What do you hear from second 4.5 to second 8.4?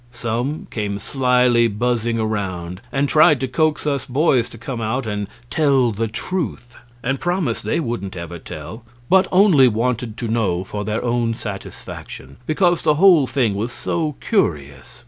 come out and "tell the truth;" and promised they wouldn't ever